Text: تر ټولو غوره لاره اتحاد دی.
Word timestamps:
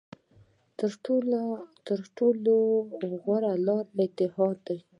تر 1.87 2.01
ټولو 2.17 2.55
غوره 3.23 3.53
لاره 3.65 3.91
اتحاد 4.05 4.57
دی. 4.67 4.77